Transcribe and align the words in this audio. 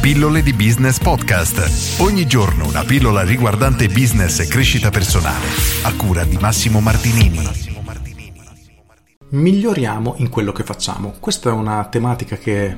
Pillole 0.00 0.42
di 0.42 0.54
Business 0.54 0.98
Podcast. 0.98 2.00
Ogni 2.00 2.26
giorno 2.26 2.66
una 2.66 2.84
pillola 2.84 3.22
riguardante 3.22 3.86
business 3.88 4.38
e 4.38 4.46
crescita 4.46 4.88
personale. 4.88 5.44
A 5.82 5.94
cura 5.94 6.24
di 6.24 6.38
Massimo 6.38 6.80
Martinini. 6.80 7.46
Miglioriamo 9.28 10.14
in 10.16 10.30
quello 10.30 10.52
che 10.52 10.64
facciamo. 10.64 11.16
Questa 11.20 11.50
è 11.50 11.52
una 11.52 11.84
tematica 11.84 12.36
che 12.36 12.74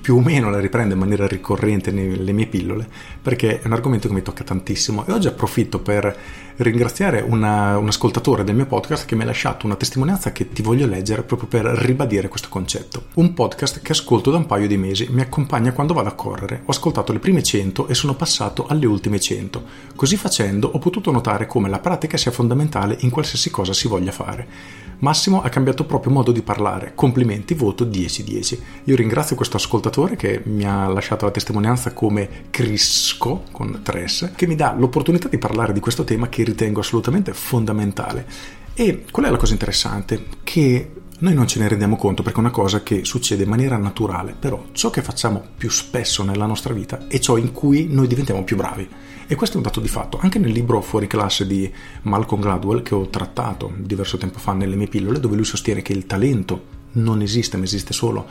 più 0.00 0.16
o 0.16 0.20
meno 0.20 0.50
la 0.50 0.60
riprendo 0.60 0.94
in 0.94 1.00
maniera 1.00 1.26
ricorrente 1.26 1.90
nelle 1.90 2.32
mie 2.32 2.46
pillole 2.46 2.88
perché 3.20 3.60
è 3.60 3.66
un 3.66 3.72
argomento 3.72 4.08
che 4.08 4.14
mi 4.14 4.22
tocca 4.22 4.44
tantissimo 4.44 5.06
e 5.06 5.12
oggi 5.12 5.28
approfitto 5.28 5.80
per 5.80 6.16
ringraziare 6.62 7.24
una, 7.26 7.78
un 7.78 7.88
ascoltatore 7.88 8.44
del 8.44 8.54
mio 8.54 8.66
podcast 8.66 9.06
che 9.06 9.16
mi 9.16 9.22
ha 9.22 9.26
lasciato 9.26 9.66
una 9.66 9.76
testimonianza 9.76 10.32
che 10.32 10.50
ti 10.50 10.62
voglio 10.62 10.86
leggere 10.86 11.22
proprio 11.22 11.48
per 11.48 11.64
ribadire 11.64 12.28
questo 12.28 12.48
concetto. 12.48 13.06
Un 13.14 13.32
podcast 13.32 13.80
che 13.80 13.92
ascolto 13.92 14.30
da 14.30 14.36
un 14.36 14.46
paio 14.46 14.66
di 14.66 14.76
mesi, 14.76 15.08
mi 15.10 15.22
accompagna 15.22 15.72
quando 15.72 15.94
vado 15.94 16.08
a 16.08 16.14
correre. 16.14 16.62
Ho 16.64 16.70
ascoltato 16.70 17.12
le 17.12 17.18
prime 17.18 17.42
100 17.42 17.88
e 17.88 17.94
sono 17.94 18.14
passato 18.14 18.66
alle 18.66 18.86
ultime 18.86 19.18
100. 19.18 19.64
Così 19.96 20.16
facendo 20.16 20.68
ho 20.68 20.78
potuto 20.78 21.10
notare 21.10 21.46
come 21.46 21.68
la 21.68 21.78
pratica 21.78 22.16
sia 22.16 22.30
fondamentale 22.30 22.96
in 23.00 23.10
qualsiasi 23.10 23.50
cosa 23.50 23.72
si 23.72 23.88
voglia 23.88 24.12
fare. 24.12 24.88
Massimo 25.00 25.40
ha 25.40 25.48
cambiato 25.48 25.86
proprio 25.86 26.12
modo 26.12 26.30
di 26.30 26.42
parlare. 26.42 26.92
Complimenti, 26.94 27.54
voto 27.54 27.86
10-10. 27.86 28.58
Io 28.84 28.96
ringrazio 28.96 29.34
questo 29.34 29.56
ascoltatore 29.56 29.99
che 30.08 30.42
mi 30.44 30.64
ha 30.64 30.86
lasciato 30.88 31.24
la 31.24 31.30
testimonianza 31.30 31.92
come 31.92 32.44
Crisco 32.50 33.44
con 33.52 33.82
3S, 33.84 34.34
che 34.34 34.46
mi 34.46 34.56
dà 34.56 34.74
l'opportunità 34.76 35.28
di 35.28 35.38
parlare 35.38 35.72
di 35.72 35.80
questo 35.80 36.04
tema 36.04 36.28
che 36.28 36.44
ritengo 36.44 36.80
assolutamente 36.80 37.32
fondamentale. 37.32 38.26
E 38.74 39.04
qual 39.10 39.26
è 39.26 39.30
la 39.30 39.36
cosa 39.36 39.52
interessante? 39.52 40.24
Che 40.42 40.92
noi 41.18 41.34
non 41.34 41.46
ce 41.46 41.58
ne 41.58 41.68
rendiamo 41.68 41.96
conto 41.96 42.22
perché 42.22 42.38
è 42.38 42.42
una 42.42 42.50
cosa 42.50 42.82
che 42.82 43.04
succede 43.04 43.42
in 43.42 43.50
maniera 43.50 43.76
naturale, 43.76 44.34
però 44.38 44.66
ciò 44.72 44.88
che 44.88 45.02
facciamo 45.02 45.44
più 45.56 45.68
spesso 45.68 46.22
nella 46.22 46.46
nostra 46.46 46.72
vita 46.72 47.06
è 47.08 47.18
ciò 47.18 47.36
in 47.36 47.52
cui 47.52 47.88
noi 47.90 48.06
diventiamo 48.06 48.42
più 48.42 48.56
bravi. 48.56 48.88
E 49.26 49.34
questo 49.34 49.56
è 49.56 49.58
un 49.58 49.64
dato 49.64 49.80
di 49.80 49.88
fatto. 49.88 50.18
Anche 50.20 50.38
nel 50.38 50.50
libro 50.50 50.80
Fuori 50.80 51.06
classe 51.06 51.46
di 51.46 51.70
Malcolm 52.02 52.40
Gladwell, 52.40 52.82
che 52.82 52.94
ho 52.94 53.06
trattato 53.08 53.72
diverso 53.76 54.16
tempo 54.16 54.38
fa 54.38 54.54
nelle 54.54 54.76
mie 54.76 54.88
pillole, 54.88 55.20
dove 55.20 55.36
lui 55.36 55.44
sostiene 55.44 55.82
che 55.82 55.92
il 55.92 56.06
talento 56.06 56.78
non 56.92 57.20
esiste, 57.22 57.56
ma 57.56 57.64
esiste 57.64 57.92
solo 57.92 58.26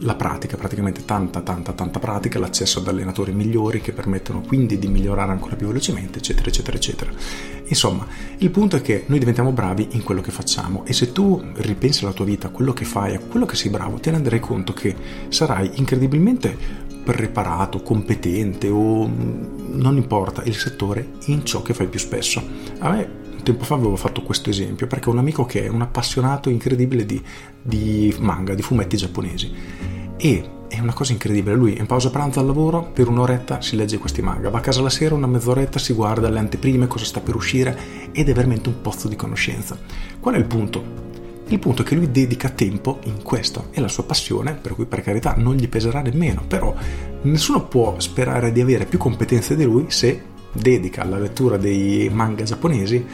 la 0.00 0.14
pratica, 0.14 0.56
praticamente 0.56 1.04
tanta, 1.04 1.40
tanta, 1.40 1.72
tanta 1.72 1.98
pratica, 1.98 2.38
l'accesso 2.38 2.80
ad 2.80 2.88
allenatori 2.88 3.32
migliori 3.32 3.80
che 3.80 3.92
permettono 3.92 4.40
quindi 4.40 4.78
di 4.78 4.88
migliorare 4.88 5.30
ancora 5.30 5.56
più 5.56 5.68
velocemente, 5.68 6.18
eccetera, 6.18 6.48
eccetera, 6.48 6.76
eccetera. 6.76 7.10
Insomma, 7.66 8.06
il 8.38 8.50
punto 8.50 8.76
è 8.76 8.82
che 8.82 9.04
noi 9.06 9.18
diventiamo 9.18 9.52
bravi 9.52 9.88
in 9.92 10.02
quello 10.02 10.20
che 10.20 10.30
facciamo 10.30 10.84
e 10.84 10.92
se 10.92 11.12
tu 11.12 11.42
ripensi 11.54 12.04
alla 12.04 12.12
tua 12.12 12.24
vita, 12.24 12.48
a 12.48 12.50
quello 12.50 12.72
che 12.72 12.84
fai, 12.84 13.14
a 13.14 13.20
quello 13.20 13.46
che 13.46 13.56
sei 13.56 13.70
bravo, 13.70 13.98
ti 13.98 14.10
renderai 14.10 14.40
conto 14.40 14.72
che 14.72 14.94
sarai 15.28 15.70
incredibilmente 15.74 16.56
preparato, 17.04 17.82
competente 17.82 18.68
o 18.68 19.06
mm, 19.06 19.78
non 19.80 19.96
importa 19.96 20.42
il 20.44 20.54
settore 20.54 21.12
in 21.26 21.44
ciò 21.44 21.62
che 21.62 21.74
fai 21.74 21.86
più 21.86 21.98
spesso. 21.98 22.42
A 22.78 22.90
me 22.90 23.22
tempo 23.44 23.64
fa 23.64 23.76
avevo 23.76 23.94
fatto 23.94 24.22
questo 24.22 24.50
esempio 24.50 24.88
perché 24.88 25.08
un 25.08 25.18
amico 25.18 25.44
che 25.44 25.64
è 25.64 25.68
un 25.68 25.82
appassionato 25.82 26.50
incredibile 26.50 27.06
di, 27.06 27.22
di 27.62 28.14
manga, 28.18 28.54
di 28.54 28.62
fumetti 28.62 28.96
giapponesi 28.96 29.52
e 30.16 30.50
è 30.66 30.80
una 30.80 30.92
cosa 30.92 31.12
incredibile, 31.12 31.54
lui 31.54 31.78
in 31.78 31.86
pausa 31.86 32.10
pranzo 32.10 32.40
al 32.40 32.46
lavoro 32.46 32.90
per 32.92 33.08
un'oretta 33.08 33.60
si 33.60 33.76
legge 33.76 33.98
questi 33.98 34.22
manga, 34.22 34.50
va 34.50 34.58
a 34.58 34.62
casa 34.62 34.82
la 34.82 34.90
sera 34.90 35.14
una 35.14 35.28
mezz'oretta 35.28 35.78
si 35.78 35.92
guarda 35.92 36.28
le 36.28 36.40
anteprime, 36.40 36.88
cosa 36.88 37.04
sta 37.04 37.20
per 37.20 37.36
uscire 37.36 38.10
ed 38.12 38.28
è 38.28 38.32
veramente 38.32 38.68
un 38.68 38.80
pozzo 38.80 39.06
di 39.06 39.14
conoscenza. 39.14 39.78
Qual 40.18 40.34
è 40.34 40.38
il 40.38 40.46
punto? 40.46 41.02
Il 41.46 41.58
punto 41.58 41.82
è 41.82 41.84
che 41.84 41.94
lui 41.94 42.10
dedica 42.10 42.48
tempo 42.48 42.98
in 43.04 43.22
questo, 43.22 43.68
è 43.70 43.78
la 43.78 43.88
sua 43.88 44.04
passione, 44.04 44.54
per 44.54 44.74
cui 44.74 44.86
per 44.86 45.02
carità 45.02 45.34
non 45.36 45.54
gli 45.54 45.68
peserà 45.68 46.00
nemmeno, 46.00 46.42
però 46.48 46.74
nessuno 47.22 47.66
può 47.66 47.94
sperare 47.98 48.50
di 48.50 48.60
avere 48.60 48.86
più 48.86 48.98
competenze 48.98 49.54
di 49.54 49.64
lui 49.64 49.86
se 49.88 50.32
dedica 50.54 51.02
alla 51.02 51.18
lettura 51.18 51.58
dei 51.58 52.08
manga 52.10 52.44
giapponesi 52.44 53.04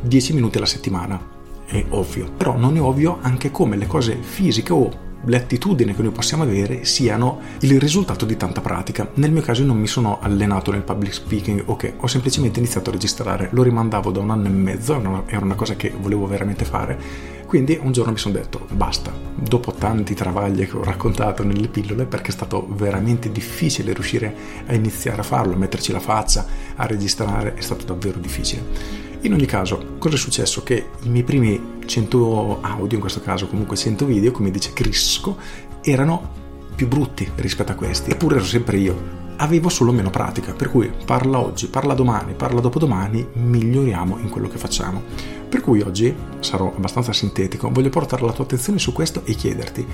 10 0.00 0.32
minuti 0.32 0.56
alla 0.56 0.66
settimana. 0.66 1.34
È 1.64 1.84
ovvio, 1.90 2.30
però 2.36 2.56
non 2.56 2.76
è 2.76 2.80
ovvio 2.80 3.18
anche 3.20 3.50
come 3.50 3.76
le 3.76 3.86
cose 3.86 4.16
fisiche 4.20 4.72
o 4.72 5.05
le 5.26 5.36
attitudini 5.36 5.94
che 5.94 6.02
noi 6.02 6.12
possiamo 6.12 6.42
avere 6.42 6.84
siano 6.84 7.40
il 7.60 7.78
risultato 7.80 8.24
di 8.24 8.36
tanta 8.36 8.60
pratica. 8.60 9.08
Nel 9.14 9.32
mio 9.32 9.42
caso 9.42 9.64
non 9.64 9.78
mi 9.78 9.86
sono 9.86 10.18
allenato 10.20 10.70
nel 10.70 10.82
public 10.82 11.14
speaking, 11.14 11.62
ok, 11.66 11.94
ho 11.98 12.06
semplicemente 12.06 12.58
iniziato 12.58 12.90
a 12.90 12.92
registrare, 12.92 13.48
lo 13.52 13.62
rimandavo 13.62 14.10
da 14.10 14.20
un 14.20 14.30
anno 14.30 14.46
e 14.46 14.50
mezzo, 14.50 15.24
era 15.26 15.44
una 15.44 15.54
cosa 15.54 15.74
che 15.76 15.92
volevo 15.98 16.26
veramente 16.26 16.64
fare. 16.64 17.34
Quindi 17.46 17.78
un 17.80 17.92
giorno 17.92 18.10
mi 18.10 18.18
sono 18.18 18.34
detto 18.34 18.66
basta, 18.72 19.12
dopo 19.34 19.72
tanti 19.72 20.14
travagli 20.14 20.66
che 20.68 20.76
ho 20.76 20.82
raccontato 20.82 21.44
nelle 21.44 21.68
pillole, 21.68 22.04
perché 22.04 22.30
è 22.30 22.32
stato 22.32 22.66
veramente 22.70 23.30
difficile 23.30 23.92
riuscire 23.92 24.34
a 24.66 24.74
iniziare 24.74 25.20
a 25.20 25.24
farlo, 25.24 25.54
a 25.54 25.56
metterci 25.56 25.92
la 25.92 26.00
faccia, 26.00 26.44
a 26.74 26.86
registrare, 26.86 27.54
è 27.54 27.60
stato 27.60 27.84
davvero 27.84 28.18
difficile. 28.18 29.05
In 29.26 29.32
ogni 29.32 29.46
caso, 29.46 29.96
cosa 29.98 30.14
è 30.14 30.18
successo? 30.18 30.62
Che 30.62 30.90
i 31.02 31.08
miei 31.08 31.24
primi 31.24 31.60
100 31.84 32.60
audio, 32.60 32.94
in 32.94 33.00
questo 33.00 33.20
caso 33.20 33.48
comunque 33.48 33.74
100 33.74 34.06
video, 34.06 34.30
come 34.30 34.52
dice 34.52 34.72
Crisco, 34.72 35.36
erano 35.82 36.30
più 36.76 36.86
brutti 36.86 37.28
rispetto 37.34 37.72
a 37.72 37.74
questi, 37.74 38.12
eppure 38.12 38.36
ero 38.36 38.44
sempre 38.44 38.76
io. 38.76 39.34
Avevo 39.38 39.68
solo 39.68 39.90
meno 39.90 40.10
pratica, 40.10 40.52
per 40.52 40.70
cui 40.70 40.92
parla 41.04 41.40
oggi, 41.40 41.66
parla 41.66 41.94
domani, 41.94 42.34
parla 42.34 42.60
dopodomani, 42.60 43.26
miglioriamo 43.32 44.18
in 44.18 44.28
quello 44.28 44.46
che 44.46 44.58
facciamo. 44.58 45.02
Per 45.48 45.60
cui 45.60 45.80
oggi 45.80 46.14
sarò 46.38 46.72
abbastanza 46.76 47.12
sintetico, 47.12 47.68
voglio 47.68 47.90
portare 47.90 48.24
la 48.24 48.32
tua 48.32 48.44
attenzione 48.44 48.78
su 48.78 48.92
questo 48.92 49.22
e 49.24 49.34
chiederti 49.34 49.86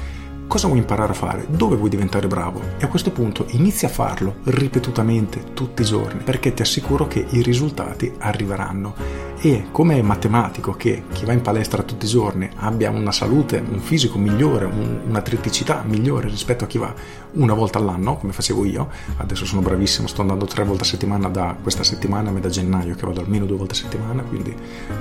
Cosa 0.53 0.67
vuoi 0.67 0.81
imparare 0.81 1.13
a 1.13 1.15
fare? 1.15 1.47
Dove 1.49 1.77
vuoi 1.77 1.89
diventare 1.89 2.27
bravo? 2.27 2.61
E 2.77 2.85
a 2.85 2.89
questo 2.89 3.11
punto 3.11 3.47
inizia 3.53 3.89
a 3.89 3.91
farlo 3.91 4.35
ripetutamente 4.45 5.55
tutti 5.55 5.81
i 5.81 5.85
giorni 5.87 6.23
perché 6.23 6.53
ti 6.53 6.61
assicuro 6.61 7.09
che 7.09 7.25
i 7.27 7.41
risultati 7.41 8.13
arriveranno. 8.19 8.95
E 9.41 9.69
come 9.73 10.03
matematico 10.03 10.73
che 10.73 11.05
chi 11.11 11.25
va 11.25 11.33
in 11.33 11.41
palestra 11.41 11.83
tutti 11.83 12.05
i 12.05 12.09
giorni 12.09 12.51
abbia 12.57 12.91
una 12.91 13.13
salute, 13.13 13.65
un 13.67 13.81
fisico 13.81 14.19
migliore, 14.19 14.67
un, 14.67 15.01
un'atleticità 15.07 15.85
migliore 15.87 16.29
rispetto 16.29 16.65
a 16.65 16.67
chi 16.67 16.77
va 16.77 16.93
una 17.33 17.55
volta 17.55 17.79
all'anno, 17.79 18.19
come 18.19 18.35
facevo 18.35 18.67
io, 18.67 18.91
adesso 19.17 19.47
sono 19.47 19.63
bravissimo, 19.63 20.07
sto 20.07 20.21
andando 20.21 20.45
tre 20.45 20.65
volte 20.65 20.83
a 20.83 20.87
settimana 20.87 21.31
da 21.31 21.57
questa 21.63 21.83
settimana, 21.83 22.31
ma 22.31 22.41
da 22.41 22.51
gennaio 22.51 22.95
che 22.95 23.07
vado 23.07 23.23
almeno 23.23 23.47
due 23.47 23.57
volte 23.57 23.73
a 23.73 23.77
settimana, 23.77 24.23
quindi 24.23 24.55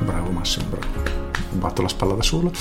bravo 0.05 0.31
Massimo, 0.31 0.67
bravo 0.69 1.29
batto 1.57 1.81
la 1.81 1.87
spalla 1.87 2.13
da 2.13 2.21
solo. 2.21 2.51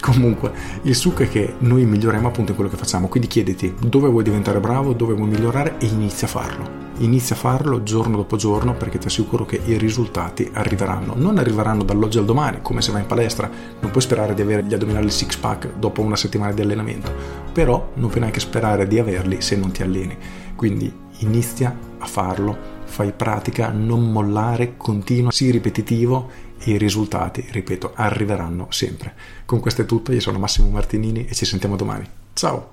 Comunque, 0.00 0.52
il 0.82 0.94
succo 0.94 1.22
è 1.22 1.28
che 1.28 1.54
noi 1.58 1.84
miglioriamo 1.84 2.28
appunto 2.36 2.50
in 2.50 2.56
quello 2.56 2.70
che 2.70 2.76
facciamo. 2.76 3.08
Quindi 3.08 3.28
chiediti 3.28 3.74
dove 3.80 4.08
vuoi 4.08 4.22
diventare 4.22 4.60
bravo, 4.60 4.92
dove 4.92 5.14
vuoi 5.14 5.28
migliorare 5.28 5.78
e 5.78 5.86
inizia 5.86 6.26
a 6.26 6.30
farlo. 6.30 6.84
Inizia 6.98 7.34
a 7.34 7.38
farlo 7.38 7.82
giorno 7.82 8.16
dopo 8.16 8.36
giorno 8.36 8.74
perché 8.74 8.98
ti 8.98 9.06
assicuro 9.06 9.46
che 9.46 9.60
i 9.64 9.78
risultati 9.78 10.50
arriveranno. 10.52 11.14
Non 11.16 11.38
arriveranno 11.38 11.82
dall'oggi 11.82 12.18
al 12.18 12.26
domani, 12.26 12.58
come 12.60 12.82
se 12.82 12.92
vai 12.92 13.02
in 13.02 13.06
palestra. 13.06 13.50
Non 13.80 13.90
puoi 13.90 14.02
sperare 14.02 14.34
di 14.34 14.42
avere 14.42 14.64
gli 14.64 14.74
addominali 14.74 15.10
six 15.10 15.36
pack 15.36 15.78
dopo 15.78 16.02
una 16.02 16.16
settimana 16.16 16.52
di 16.52 16.60
allenamento. 16.60 17.10
Però 17.52 17.92
non 17.94 18.08
puoi 18.08 18.20
neanche 18.20 18.40
sperare 18.40 18.86
di 18.86 18.98
averli 18.98 19.40
se 19.40 19.56
non 19.56 19.70
ti 19.70 19.82
alleni. 19.82 20.16
Quindi 20.54 20.92
inizia 21.18 21.74
a 21.98 22.06
farlo 22.06 22.74
fai 22.84 23.12
pratica, 23.12 23.70
non 23.70 24.10
mollare, 24.10 24.76
continua, 24.76 25.30
sii 25.30 25.50
ripetitivo 25.50 26.30
e 26.58 26.72
i 26.72 26.78
risultati, 26.78 27.44
ripeto, 27.50 27.92
arriveranno 27.94 28.68
sempre. 28.70 29.14
Con 29.44 29.60
questo 29.60 29.82
è 29.82 29.86
tutto, 29.86 30.12
io 30.12 30.20
sono 30.20 30.38
Massimo 30.38 30.70
Martinini 30.70 31.26
e 31.26 31.34
ci 31.34 31.44
sentiamo 31.44 31.76
domani. 31.76 32.24
Ciao! 32.36 32.68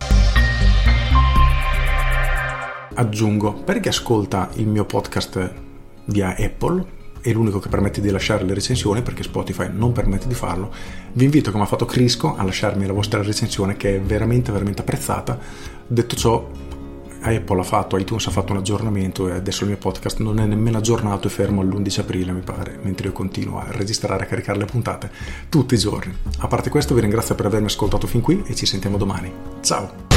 Aggiungo, 2.96 3.54
per 3.54 3.80
chi 3.80 3.88
ascolta 3.88 4.50
il 4.56 4.68
mio 4.68 4.84
podcast 4.84 5.54
via 6.08 6.36
Apple, 6.38 6.86
è 7.22 7.32
l'unico 7.32 7.60
che 7.60 7.70
permette 7.70 8.02
di 8.02 8.10
lasciare 8.10 8.44
le 8.44 8.54
recensioni 8.54 9.02
perché 9.02 9.24
Spotify 9.24 9.70
non 9.72 9.94
permette 9.94 10.28
di 10.28 10.34
farlo. 10.34 10.70
Vi 11.14 11.24
invito, 11.24 11.52
come 11.52 11.64
ha 11.64 11.68
fatto 11.68 11.86
Crisco, 11.86 12.36
a 12.36 12.44
lasciarmi 12.44 12.86
la 12.86 12.92
vostra 12.92 13.24
recensione 13.24 13.78
che 13.78 13.96
è 13.96 14.02
veramente, 14.02 14.52
veramente 14.52 14.82
apprezzata. 14.82 15.40
Detto 15.88 16.18
ciò, 16.18 16.46
Apple 17.24 17.60
ha 17.60 17.64
fatto, 17.64 17.98
iTunes 17.98 18.28
ha 18.28 18.32
fatto 18.32 18.52
un 18.52 18.60
aggiornamento 18.60 19.28
e 19.28 19.34
adesso 19.34 19.64
il 19.64 19.70
mio 19.70 19.78
podcast 19.78 20.20
non 20.20 20.40
è 20.40 20.46
nemmeno 20.46 20.78
aggiornato 20.78 21.28
e 21.28 21.32
fermo 21.32 21.62
all'11 21.62 22.00
aprile 22.02 22.32
mi 22.32 22.42
pare, 22.42 22.78
mentre 22.82 23.08
io 23.08 23.14
continuo 23.14 23.60
a 23.60 23.68
registrare 23.70 24.24
e 24.24 24.26
a 24.26 24.30
caricare 24.30 24.60
le 24.60 24.66
puntate 24.66 25.12
tutti 25.50 25.74
i 25.76 25.78
giorni. 25.78 26.14
A 26.40 26.48
parte 26.48 26.70
questo 26.70 26.94
vi 26.94 27.02
ringrazio 27.02 27.36
per 27.36 27.46
avermi 27.46 27.68
ascoltato 27.68 28.08
fin 28.08 28.22
qui 28.22 28.44
e 28.46 28.56
ci 28.56 28.66
sentiamo 28.66 28.98
domani. 28.98 29.32
Ciao! 29.62 30.13